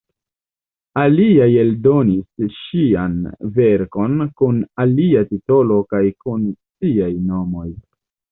Aliaj 1.01 1.49
eldonis 1.63 2.55
ŝian 2.61 3.19
verkon 3.59 4.17
kun 4.41 4.57
alia 4.87 5.23
titolo 5.33 5.79
kaj 5.93 6.03
kun 6.25 6.49
siaj 6.55 7.13
nomoj. 7.29 7.69